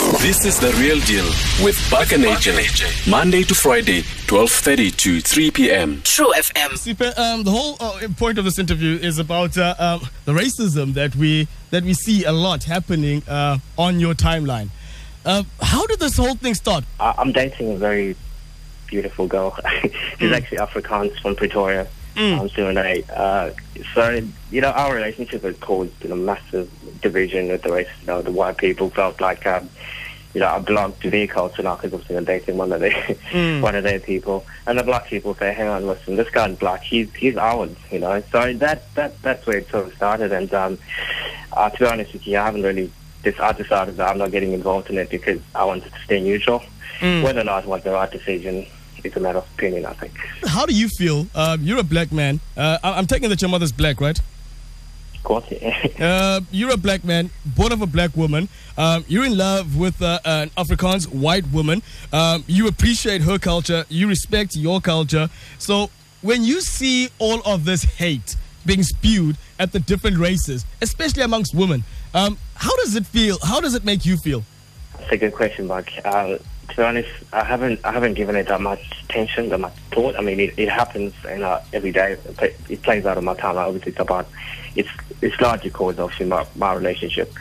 This 0.00 0.44
is 0.46 0.58
the 0.58 0.72
real 0.80 0.98
deal 1.00 1.24
with 1.64 1.76
Buck 1.90 2.12
and 2.12 2.24
AJ. 2.24 3.06
Monday 3.10 3.42
to 3.42 3.54
Friday, 3.54 4.00
12:30 4.26 4.96
to 4.96 5.20
3 5.20 5.50
p.m. 5.50 6.00
True 6.04 6.32
FM. 6.36 6.70
Siphe, 6.82 7.18
um, 7.18 7.42
the 7.44 7.50
whole 7.50 7.76
uh, 7.80 8.08
point 8.16 8.38
of 8.38 8.44
this 8.46 8.58
interview 8.58 8.96
is 8.96 9.18
about 9.18 9.58
uh, 9.58 9.74
um, 9.78 10.00
the 10.24 10.32
racism 10.32 10.94
that 10.94 11.14
we 11.16 11.48
that 11.70 11.82
we 11.84 11.92
see 11.92 12.24
a 12.24 12.32
lot 12.32 12.64
happening 12.64 13.22
uh, 13.28 13.58
on 13.76 14.00
your 14.00 14.14
timeline. 14.14 14.70
Uh, 15.26 15.42
how 15.60 15.86
did 15.86 16.00
this 16.00 16.16
whole 16.16 16.34
thing 16.34 16.54
start? 16.54 16.84
I- 16.98 17.14
I'm 17.18 17.32
dating 17.32 17.72
a 17.72 17.76
very 17.76 18.16
beautiful 18.86 19.26
girl. 19.26 19.56
She's 20.18 20.32
actually 20.32 20.58
Afrikaans 20.58 21.20
from 21.20 21.36
Pretoria. 21.36 21.86
I'm 22.20 22.48
doing 22.48 22.76
eight. 22.76 23.08
Uh, 23.10 23.50
so, 23.94 24.20
you 24.50 24.60
know, 24.60 24.70
our 24.70 24.94
relationship 24.94 25.42
has 25.42 25.56
caused 25.58 26.04
know, 26.04 26.16
massive 26.16 26.70
division 27.00 27.48
with 27.48 27.62
the 27.62 27.72
race. 27.72 27.88
You 28.02 28.06
know, 28.08 28.22
the 28.22 28.30
white 28.30 28.58
people 28.58 28.90
felt 28.90 29.20
like, 29.20 29.46
um, 29.46 29.70
you 30.34 30.40
know, 30.40 30.48
I 30.48 30.58
belong 30.58 30.92
to 31.00 31.10
their 31.10 31.26
culture 31.26 31.62
now 31.62 31.76
because 31.76 31.92
obviously 31.92 32.16
I'm 32.16 32.24
dating 32.24 32.56
one 32.56 32.72
of 32.72 32.80
their, 32.80 32.92
one 33.62 33.74
of 33.74 33.84
their 33.84 34.00
people. 34.00 34.44
And 34.66 34.78
the 34.78 34.84
black 34.84 35.06
people 35.06 35.34
say, 35.34 35.52
hang 35.52 35.68
on, 35.68 35.86
listen, 35.86 36.16
this 36.16 36.30
guy's 36.30 36.56
black. 36.56 36.82
He's, 36.82 37.12
he's 37.14 37.36
ours, 37.36 37.74
you 37.90 37.98
know. 37.98 38.22
So 38.30 38.52
that, 38.54 38.94
that, 38.94 39.20
that's 39.22 39.46
where 39.46 39.58
it 39.58 39.68
sort 39.70 39.86
of 39.86 39.94
started. 39.94 40.32
And, 40.32 40.52
um, 40.54 40.78
uh, 41.52 41.70
to 41.70 41.78
be 41.78 41.86
honest 41.86 42.12
with 42.12 42.26
you, 42.26 42.38
I 42.38 42.44
haven't 42.44 42.62
really, 42.62 42.92
this, 43.22 43.38
I 43.40 43.52
decided 43.52 43.96
that 43.96 44.08
I'm 44.10 44.18
not 44.18 44.30
getting 44.30 44.52
involved 44.52 44.90
in 44.90 44.98
it 44.98 45.10
because 45.10 45.40
I 45.54 45.64
wanted 45.64 45.92
to 45.92 46.00
stay 46.04 46.20
neutral. 46.20 46.62
Whether 47.24 47.40
or 47.40 47.44
not 47.44 47.64
it 47.64 47.68
was 47.68 47.82
the 47.82 47.92
right 47.92 48.10
decision 48.10 48.66
is 49.04 49.16
a 49.16 49.20
matter 49.20 49.38
of 49.38 49.46
opinion, 49.56 49.86
I 49.86 49.92
think. 49.94 50.12
How 50.46 50.66
do 50.66 50.74
you 50.74 50.88
feel? 50.88 51.26
Um, 51.34 51.62
you're 51.62 51.78
a 51.80 51.82
black 51.84 52.12
man. 52.12 52.40
Uh, 52.56 52.78
I- 52.82 52.92
I'm 52.98 53.06
taking 53.06 53.28
that 53.30 53.40
your 53.42 53.48
mother's 53.50 53.72
black, 53.72 54.00
right? 54.00 54.18
Of 54.18 55.24
course, 55.24 55.44
yeah. 55.50 55.76
Uh, 56.00 56.40
you're 56.50 56.72
a 56.72 56.78
black 56.78 57.04
man, 57.04 57.28
born 57.44 57.72
of 57.72 57.82
a 57.82 57.86
black 57.86 58.16
woman. 58.16 58.48
Um, 58.78 59.04
you're 59.06 59.24
in 59.26 59.36
love 59.36 59.76
with 59.76 60.00
uh, 60.00 60.18
an 60.24 60.48
Afrikaans 60.56 61.04
white 61.12 61.46
woman. 61.52 61.82
Um, 62.12 62.42
you 62.46 62.68
appreciate 62.68 63.20
her 63.22 63.38
culture. 63.38 63.84
You 63.90 64.08
respect 64.08 64.56
your 64.56 64.80
culture. 64.80 65.28
So 65.58 65.90
when 66.22 66.42
you 66.42 66.62
see 66.62 67.10
all 67.18 67.42
of 67.44 67.66
this 67.66 67.82
hate 67.84 68.36
being 68.64 68.82
spewed 68.82 69.36
at 69.58 69.72
the 69.72 69.80
different 69.80 70.16
races, 70.16 70.64
especially 70.80 71.22
amongst 71.22 71.54
women, 71.54 71.84
um, 72.14 72.38
how 72.54 72.74
does 72.76 72.96
it 72.96 73.04
feel? 73.04 73.36
How 73.42 73.60
does 73.60 73.74
it 73.74 73.84
make 73.84 74.06
you 74.06 74.16
feel? 74.16 74.42
That's 74.98 75.12
a 75.12 75.16
good 75.18 75.34
question, 75.34 75.66
Buck. 75.68 75.86
Uh, 76.02 76.38
to 76.70 76.76
be 76.76 76.82
honest, 76.82 77.10
I 77.32 77.44
haven't 77.44 77.80
I 77.84 77.92
haven't 77.92 78.14
given 78.14 78.36
it 78.36 78.48
that 78.48 78.60
much 78.60 78.80
attention, 79.04 79.48
that 79.50 79.58
much 79.58 79.74
thought. 79.92 80.16
I 80.16 80.22
mean, 80.22 80.40
it, 80.40 80.54
it 80.56 80.68
happens 80.68 81.12
you 81.24 81.38
know, 81.38 81.60
every 81.72 81.92
day. 81.92 82.12
It, 82.40 82.56
it 82.68 82.82
plays 82.82 83.06
out 83.06 83.18
of 83.18 83.24
my 83.24 83.34
time. 83.34 83.58
I 83.58 83.62
Obviously, 83.62 83.92
it's 83.92 84.00
about 84.00 84.28
it's 84.76 84.88
it's 85.20 85.40
largely 85.40 85.70
caused 85.70 85.98
obviously 85.98 86.26
my, 86.26 86.46
my 86.56 86.74
relationship 86.74 87.32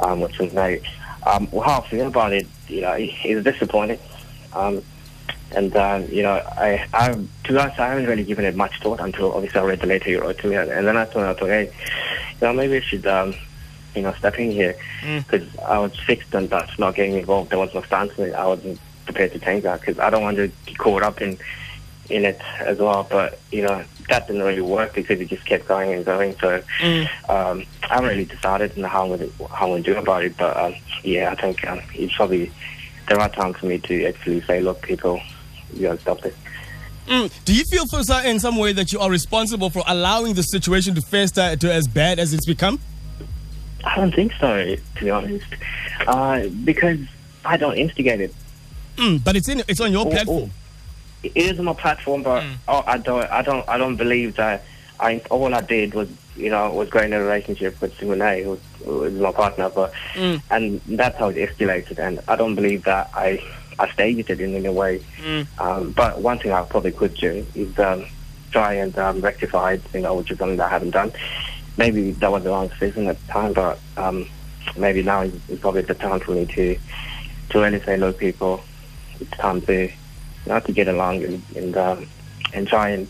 um, 0.00 0.20
with 0.20 0.34
Cincinnati. 0.34 0.82
Um, 1.26 1.48
well, 1.50 1.68
how 1.68 1.80
I 1.80 1.88
feel 1.88 2.06
about 2.06 2.32
it, 2.32 2.46
you 2.68 2.80
know, 2.80 2.94
is 2.94 3.44
disappointing. 3.44 3.98
Um, 4.54 4.82
and 5.54 5.74
um, 5.76 6.06
you 6.10 6.22
know, 6.22 6.34
I, 6.34 6.86
I 6.92 7.12
to 7.12 7.52
be 7.52 7.58
honest, 7.58 7.78
I 7.78 7.88
haven't 7.88 8.06
really 8.06 8.24
given 8.24 8.44
it 8.44 8.54
much 8.54 8.80
thought 8.80 9.00
until 9.00 9.32
obviously 9.32 9.60
I 9.60 9.64
read 9.64 9.80
the 9.80 9.86
letter 9.86 10.10
you 10.10 10.20
wrote 10.20 10.38
to 10.38 10.48
me, 10.48 10.56
and 10.56 10.86
then 10.86 10.96
I 10.96 11.04
thought, 11.04 11.24
I 11.24 11.34
thought, 11.34 11.48
hey, 11.48 11.64
you 11.64 12.46
know, 12.46 12.52
maybe 12.52 12.76
I 12.76 12.80
should, 12.80 13.06
um, 13.06 13.34
you 13.94 14.02
know, 14.02 14.12
stepping 14.18 14.50
here 14.50 14.76
because 15.00 15.56
I 15.58 15.78
was 15.78 15.98
fixed 15.98 16.34
on 16.34 16.48
that, 16.48 16.70
not 16.78 16.94
getting 16.94 17.16
involved. 17.16 17.50
There 17.50 17.58
was 17.58 17.74
no 17.74 17.82
stance 17.82 18.16
in 18.18 18.28
it. 18.28 18.34
I 18.34 18.46
wasn't 18.46 18.78
prepared 19.04 19.32
to 19.32 19.38
change 19.38 19.62
that 19.64 19.80
because 19.80 19.98
I 19.98 20.10
don't 20.10 20.22
want 20.22 20.36
to 20.36 20.50
get 20.66 20.78
caught 20.78 21.02
up 21.02 21.20
in 21.20 21.38
in 22.08 22.24
it 22.24 22.40
as 22.60 22.78
well. 22.78 23.06
But 23.08 23.38
you 23.50 23.62
know, 23.62 23.84
that 24.08 24.26
didn't 24.26 24.42
really 24.42 24.62
work 24.62 24.94
because 24.94 25.20
it 25.20 25.28
just 25.28 25.44
kept 25.46 25.66
going 25.68 25.92
and 25.92 26.04
going. 26.04 26.36
So 26.40 26.62
um, 27.28 27.64
I 27.82 27.94
haven't 27.94 28.10
really 28.10 28.24
decided 28.24 28.76
on 28.78 28.84
how 28.84 29.02
I'm 29.02 29.08
going 29.08 29.30
to 29.30 29.46
how 29.46 29.72
I'm 29.72 29.82
to 29.82 29.92
do 29.92 29.98
about 29.98 30.24
it. 30.24 30.36
But 30.36 30.56
um, 30.56 30.74
yeah, 31.02 31.30
I 31.30 31.34
think 31.34 31.66
um, 31.66 31.80
it's 31.94 32.14
probably 32.14 32.50
the 33.08 33.16
right 33.16 33.32
time 33.32 33.54
for 33.54 33.66
me 33.66 33.78
to 33.78 34.06
actually 34.06 34.40
say, 34.42 34.60
look, 34.60 34.82
people, 34.82 35.20
you 35.74 35.82
got 35.82 35.94
to 35.94 36.00
stop 36.00 36.20
this. 36.20 36.34
Mm. 37.06 37.32
Do 37.46 37.54
you 37.54 37.64
feel, 37.64 37.86
for 37.86 38.00
in 38.26 38.38
some 38.38 38.56
way, 38.56 38.74
that 38.74 38.92
you 38.92 39.00
are 39.00 39.10
responsible 39.10 39.70
for 39.70 39.82
allowing 39.86 40.34
the 40.34 40.42
situation 40.42 40.94
to 40.94 41.00
fester 41.00 41.56
to 41.56 41.72
as 41.72 41.88
bad 41.88 42.18
as 42.18 42.34
it's 42.34 42.44
become? 42.44 42.78
I 43.88 43.96
don't 43.96 44.14
think 44.14 44.32
so, 44.38 44.76
to 44.96 45.04
be 45.04 45.10
honest, 45.10 45.46
uh, 46.06 46.46
because 46.64 46.98
I 47.44 47.56
don't 47.56 47.76
instigate 47.76 48.20
it. 48.20 48.34
Mm, 48.96 49.22
but 49.24 49.34
it's 49.36 49.48
in 49.48 49.62
it's 49.66 49.80
on 49.80 49.92
your 49.92 50.06
Oh, 50.06 50.10
platform. 50.10 50.50
It 51.22 51.32
is 51.36 51.58
on 51.58 51.64
my 51.64 51.72
platform, 51.74 52.22
but 52.22 52.44
oh, 52.68 52.84
I 52.86 52.98
don't, 52.98 53.28
I 53.30 53.42
don't, 53.42 53.68
I 53.68 53.78
don't 53.78 53.96
believe 53.96 54.36
that. 54.36 54.64
I 55.00 55.22
all 55.30 55.54
I 55.54 55.60
did 55.60 55.94
was, 55.94 56.08
you 56.36 56.50
know, 56.50 56.70
was 56.72 56.90
go 56.90 56.98
in 57.00 57.12
a 57.12 57.20
relationship 57.20 57.80
with 57.80 57.96
Simone, 57.98 58.58
who 58.84 59.04
is 59.04 59.14
my 59.14 59.32
partner, 59.32 59.68
but 59.70 59.92
and 60.50 60.80
that's 60.86 61.16
how 61.18 61.28
it 61.28 61.36
escalated. 61.36 61.98
And 61.98 62.20
I 62.28 62.34
don't 62.36 62.54
believe 62.56 62.84
that 62.84 63.08
I, 63.14 63.40
I 63.78 63.88
staged 63.92 64.28
it 64.28 64.40
in 64.40 64.54
any 64.54 64.68
way. 64.68 65.00
Um, 65.58 65.92
but 65.92 66.20
one 66.20 66.38
thing 66.40 66.52
I 66.52 66.62
probably 66.64 66.92
could 66.92 67.14
do 67.14 67.46
is 67.54 67.78
um, 67.78 68.06
try 68.50 68.74
and 68.74 68.96
um, 68.98 69.20
rectify 69.20 69.74
it, 69.74 69.82
you 69.94 70.00
know, 70.00 70.14
which 70.16 70.30
is 70.32 70.38
something 70.38 70.56
that 70.56 70.66
I 70.66 70.70
haven't 70.70 70.90
done. 70.90 71.12
Maybe 71.78 72.10
that 72.10 72.30
was 72.30 72.44
the 72.44 72.50
wrong 72.50 72.68
decision 72.68 73.06
at 73.06 73.18
the 73.24 73.32
time, 73.32 73.52
but 73.54 73.78
um, 73.96 74.28
maybe 74.76 75.02
now 75.02 75.22
is, 75.22 75.32
is 75.48 75.58
probably 75.58 75.82
the 75.82 75.94
time 75.94 76.20
for 76.20 76.32
me 76.32 76.44
to 76.46 76.76
to 77.50 77.58
really 77.58 77.80
say, 77.80 77.96
look, 77.96 78.18
people, 78.18 78.62
it's 79.20 79.30
time 79.38 79.62
to 79.62 79.90
not 80.44 80.66
to 80.66 80.72
get 80.72 80.88
along 80.88 81.24
and 81.24 81.42
and, 81.56 81.76
um, 81.76 82.06
and 82.52 82.68
try 82.68 82.90
and 82.90 83.08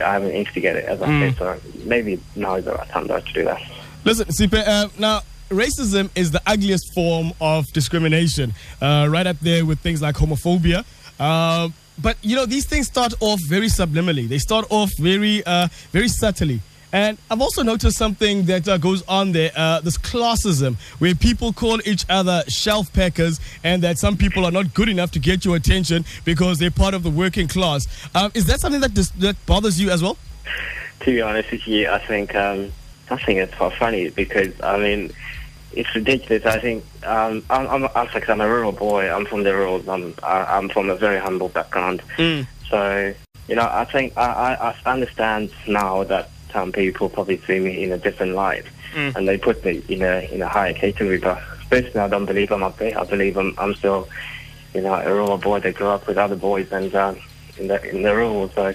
I 0.00 0.12
haven't 0.12 0.32
instigated 0.32 0.84
it 0.84 0.88
as 0.88 1.02
I 1.02 1.06
said, 1.06 1.36
so 1.36 1.60
maybe 1.84 2.20
now 2.36 2.54
is 2.54 2.64
the 2.64 2.74
right 2.74 2.88
time 2.88 3.08
to 3.08 3.22
do 3.32 3.44
that. 3.44 3.62
Listen, 4.04 4.26
Siphe, 4.28 4.62
uh, 4.66 4.88
now 4.98 5.20
racism 5.48 6.10
is 6.14 6.30
the 6.30 6.42
ugliest 6.46 6.92
form 6.94 7.32
of 7.40 7.72
discrimination, 7.72 8.52
uh, 8.80 9.06
right 9.10 9.26
up 9.26 9.38
there 9.40 9.64
with 9.64 9.78
things 9.80 10.02
like 10.02 10.16
homophobia. 10.16 10.84
Uh, 11.20 11.68
but 11.98 12.16
you 12.22 12.34
know, 12.34 12.46
these 12.46 12.66
things 12.66 12.86
start 12.88 13.14
off 13.20 13.40
very 13.42 13.68
subliminally. 13.68 14.28
They 14.28 14.38
start 14.38 14.66
off 14.70 14.90
very, 14.98 15.44
uh, 15.44 15.68
very 15.92 16.08
subtly. 16.08 16.60
And 16.92 17.16
I've 17.30 17.40
also 17.40 17.62
noticed 17.62 17.96
something 17.96 18.44
that 18.44 18.68
uh, 18.68 18.76
goes 18.76 19.02
on 19.08 19.32
there, 19.32 19.50
uh, 19.56 19.80
this 19.80 19.96
classism, 19.96 20.76
where 21.00 21.14
people 21.14 21.52
call 21.52 21.80
each 21.86 22.04
other 22.10 22.42
shelf 22.48 22.92
packers, 22.92 23.40
and 23.64 23.82
that 23.82 23.98
some 23.98 24.16
people 24.16 24.44
are 24.44 24.50
not 24.50 24.74
good 24.74 24.90
enough 24.90 25.10
to 25.12 25.18
get 25.18 25.44
your 25.44 25.56
attention 25.56 26.04
because 26.24 26.58
they're 26.58 26.70
part 26.70 26.92
of 26.92 27.02
the 27.02 27.10
working 27.10 27.48
class. 27.48 27.86
Um, 28.14 28.30
is 28.34 28.46
that 28.46 28.60
something 28.60 28.82
that 28.82 28.92
dis- 28.92 29.10
that 29.12 29.36
bothers 29.46 29.80
you 29.80 29.90
as 29.90 30.02
well? 30.02 30.18
To 31.00 31.06
be 31.06 31.22
honest 31.22 31.50
with 31.50 31.66
you, 31.66 31.88
I 31.88 31.98
think 31.98 32.34
um, 32.34 32.70
I 33.10 33.16
think 33.16 33.38
it's 33.38 33.54
quite 33.54 33.72
funny 33.78 34.10
because 34.10 34.52
I 34.60 34.76
mean 34.78 35.12
it's 35.72 35.94
ridiculous. 35.94 36.44
I 36.44 36.58
think 36.58 36.84
um, 37.04 37.42
I'm 37.48 37.66
I'm 37.68 37.84
I'm, 37.94 38.06
like, 38.12 38.28
I'm 38.28 38.40
a 38.42 38.48
rural 38.48 38.72
boy. 38.72 39.10
I'm 39.10 39.24
from 39.24 39.44
the 39.44 39.54
rural. 39.54 39.88
I'm 39.90 40.14
I'm 40.22 40.68
from 40.68 40.90
a 40.90 40.96
very 40.96 41.18
humble 41.18 41.48
background. 41.48 42.02
So 42.68 43.14
you 43.48 43.56
know, 43.56 43.68
I 43.70 43.84
think 43.86 44.16
I, 44.16 44.54
I, 44.54 44.74
I 44.84 44.92
understand 44.92 45.50
now 45.66 46.04
that 46.04 46.30
some 46.52 46.72
people 46.72 47.08
probably 47.08 47.38
see 47.46 47.58
me 47.60 47.82
in 47.82 47.92
a 47.92 47.98
different 47.98 48.34
light, 48.34 48.64
and 49.16 49.26
they 49.28 49.38
put 49.38 49.64
me 49.64 49.82
in 49.88 50.02
a 50.02 50.28
in 50.32 50.42
a 50.42 50.48
higher 50.48 50.74
category. 50.74 51.18
But 51.18 51.40
personally, 51.70 52.00
I 52.00 52.08
don't 52.08 52.26
believe 52.26 52.52
I'm 52.52 52.62
up 52.62 52.78
there. 52.78 52.98
I 52.98 53.04
believe 53.04 53.36
I'm 53.36 53.54
I'm 53.58 53.74
still, 53.74 54.08
you 54.74 54.82
know, 54.82 54.94
a 54.94 55.06
rural 55.12 55.38
boy 55.38 55.60
that 55.60 55.74
grew 55.74 55.88
up 55.88 56.06
with 56.06 56.18
other 56.18 56.36
boys 56.36 56.70
and. 56.72 56.94
Um, 56.94 57.18
in 57.58 57.68
the 57.68 57.78
in 57.90 58.02
the 58.02 58.14
rural, 58.14 58.48
so 58.54 58.72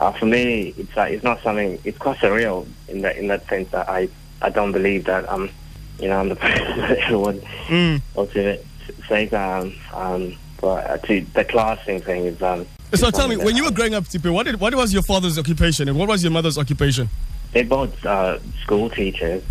uh, 0.00 0.12
for 0.12 0.26
me, 0.26 0.72
it's 0.78 0.96
like 0.96 1.12
it's 1.12 1.24
not 1.24 1.42
something. 1.42 1.80
It's 1.82 1.98
quite 1.98 2.18
surreal 2.18 2.64
in 2.88 3.02
that 3.02 3.16
in 3.16 3.26
that 3.26 3.48
sense 3.48 3.68
that 3.72 3.88
I 3.88 4.08
I 4.40 4.50
don't 4.50 4.70
believe 4.70 5.04
that 5.06 5.30
I'm, 5.30 5.50
you 5.98 6.08
know, 6.08 6.20
I'm 6.20 6.28
the 6.28 6.36
person 6.46 6.78
that 6.78 6.98
everyone 6.98 7.42
also 8.14 8.58
says. 9.08 9.32
Um, 9.32 9.74
um, 9.92 10.36
but 10.64 10.88
uh, 10.88 10.96
the 11.34 11.44
classing 11.46 12.00
thing 12.00 12.24
is 12.24 12.40
um. 12.42 12.66
So 12.94 13.10
tell 13.10 13.28
me, 13.28 13.36
when 13.36 13.54
you 13.54 13.64
were 13.64 13.70
growing 13.70 13.94
up, 13.94 14.04
Siphe, 14.04 14.32
what 14.32 14.46
did 14.46 14.58
what 14.60 14.74
was 14.74 14.94
your 14.94 15.02
father's 15.02 15.38
occupation 15.38 15.88
and 15.88 15.98
what 15.98 16.08
was 16.08 16.22
your 16.22 16.32
mother's 16.32 16.56
occupation? 16.56 17.10
They're 17.52 17.64
both 17.64 18.04
uh, 18.06 18.38
school 18.62 18.88
teachers. 18.88 19.42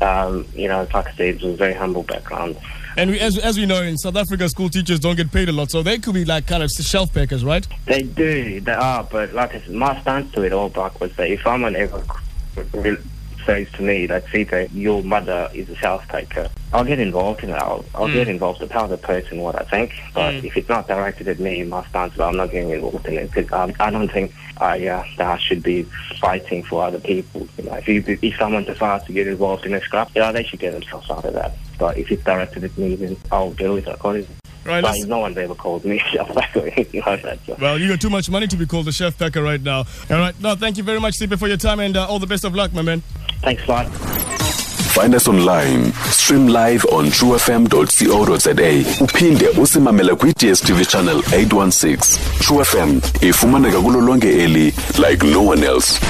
Um, 0.00 0.46
you 0.54 0.68
know, 0.68 0.88
like 0.94 1.06
I 1.06 1.12
said, 1.12 1.42
was 1.42 1.54
a 1.54 1.56
very 1.56 1.74
humble 1.74 2.02
background. 2.02 2.56
And 2.96 3.10
we, 3.10 3.20
as 3.20 3.36
as 3.38 3.58
we 3.58 3.66
know, 3.66 3.82
in 3.82 3.98
South 3.98 4.16
Africa, 4.16 4.48
school 4.48 4.70
teachers 4.70 5.00
don't 5.00 5.16
get 5.16 5.30
paid 5.30 5.50
a 5.50 5.52
lot, 5.52 5.70
so 5.70 5.82
they 5.82 5.98
could 5.98 6.14
be 6.14 6.24
like 6.24 6.46
kind 6.46 6.62
of 6.62 6.70
shelf 6.70 7.12
packers, 7.12 7.44
right? 7.44 7.66
They 7.84 8.02
do, 8.02 8.60
they 8.60 8.72
are, 8.72 9.04
but 9.04 9.34
like 9.34 9.54
I 9.54 9.60
said, 9.60 9.74
my 9.74 10.00
stance 10.00 10.32
to 10.32 10.42
it 10.42 10.52
all, 10.54 10.70
Buck, 10.70 10.98
was 10.98 11.14
that 11.16 11.28
if 11.28 11.46
ever 11.46 12.02
re- 12.72 12.96
says 13.44 13.70
to 13.72 13.82
me 13.82 14.06
that, 14.06 14.24
Sita, 14.30 14.68
your 14.72 15.02
mother 15.02 15.50
is 15.54 15.68
a 15.68 15.76
shelf 15.76 16.06
taker, 16.08 16.50
I'll 16.72 16.84
get 16.84 16.98
involved 16.98 17.44
in 17.44 17.50
it. 17.50 17.54
I'll, 17.54 17.84
I'll 17.94 18.08
get 18.08 18.28
involved 18.28 18.60
to 18.60 18.66
tell 18.66 18.88
the 18.88 18.96
person 18.96 19.38
what 19.38 19.60
I 19.60 19.64
think. 19.64 19.92
But 20.14 20.36
if 20.36 20.56
it's 20.56 20.68
not 20.68 20.88
directed 20.88 21.28
at 21.28 21.38
me, 21.38 21.62
my 21.64 21.84
stance, 21.86 22.18
I'm 22.18 22.36
not 22.36 22.50
getting 22.50 22.70
involved 22.70 23.06
in 23.06 23.18
it 23.18 23.30
because 23.30 23.52
um, 23.52 23.74
I 23.78 23.90
don't 23.90 24.10
think 24.10 24.32
I, 24.58 24.86
uh, 24.86 25.04
that 25.18 25.26
I 25.26 25.38
should 25.38 25.62
be 25.62 25.82
fighting 26.18 26.62
for 26.62 26.82
other 26.82 26.98
people. 26.98 27.46
You 27.58 27.64
know, 27.64 27.74
if, 27.74 27.88
you, 27.88 28.02
if 28.06 28.36
someone 28.36 28.64
decides 28.64 29.04
to 29.04 29.12
get 29.12 29.26
involved 29.26 29.66
in 29.66 29.74
a 29.74 29.80
scrap, 29.80 30.14
you 30.14 30.22
know, 30.22 30.32
they 30.32 30.44
should 30.44 30.60
get 30.60 30.72
themselves 30.72 31.10
out 31.10 31.24
of 31.24 31.34
that. 31.34 31.52
But 31.78 31.98
if 31.98 32.10
it's 32.10 32.24
directed 32.24 32.64
at 32.64 32.76
me, 32.78 32.96
then 32.96 33.16
I'll 33.30 33.52
deal 33.52 33.74
with 33.74 33.86
it 33.86 33.94
accordingly. 33.94 34.34
Right. 34.64 34.80
But 34.80 35.08
no 35.08 35.18
one's 35.18 35.36
ever 35.36 35.54
called 35.54 35.84
me 35.84 36.00
a 36.06 36.08
shelf 36.08 36.30
or 36.56 36.66
anything 36.66 37.02
like 37.04 37.22
that. 37.22 37.38
So. 37.46 37.56
well, 37.60 37.78
you 37.78 37.88
got 37.88 38.00
too 38.00 38.10
much 38.10 38.30
money 38.30 38.46
to 38.46 38.56
be 38.56 38.66
called 38.66 38.88
a 38.88 38.92
chef 38.92 39.18
packer 39.18 39.42
right 39.42 39.60
now. 39.60 39.84
All 40.10 40.18
right. 40.18 40.40
No, 40.40 40.54
thank 40.54 40.76
you 40.76 40.84
very 40.84 41.00
much, 41.00 41.18
Siphe, 41.18 41.38
for 41.38 41.48
your 41.48 41.56
time 41.56 41.80
and 41.80 41.96
uh, 41.96 42.06
all 42.06 42.18
the 42.18 42.26
best 42.26 42.44
of 42.44 42.54
luck, 42.54 42.72
my 42.72 42.82
man. 42.82 43.02
Thanks, 43.42 43.66
a 43.68 43.70
lot. 43.70 43.86
Find 44.94 45.14
us 45.14 45.26
online. 45.26 45.92
Stream 46.10 46.46
live 46.48 46.84
on 46.92 47.06
truefm.co.za. 47.06 49.02
Uphinde 49.04 49.48
usimamele 49.48 50.14
kwi-DSTV 50.14 50.86
channel 50.86 51.18
816. 51.32 52.18
True 52.40 52.64
FM 52.64 53.00
ifumaneka 53.20 53.80
kulo 53.80 54.00
lonke 54.00 54.28
eli 54.44 54.72
like 55.08 55.26
no 55.26 55.42
one 55.48 55.66
else. 55.66 56.00